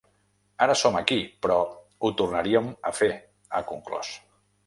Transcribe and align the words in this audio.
Ara 0.65 0.75
som 0.79 0.95
aquí, 1.01 1.17
però 1.45 1.57
ho 2.07 2.11
tornaríem 2.21 2.71
a 2.91 2.93
fer, 3.03 3.13
ha 3.51 3.61
conclòs. 3.73 4.13